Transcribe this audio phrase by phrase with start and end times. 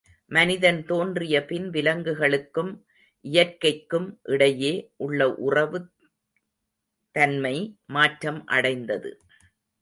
[0.31, 2.71] மனிதன் தோன்றிய பின் விலங்குகளுக்கும்
[3.25, 4.73] இயற்கைக்கும் இடையே
[4.97, 5.79] உள்ள உறவு
[7.15, 7.55] தன்மை,
[7.85, 9.11] மாற்றம் அடைந்தது.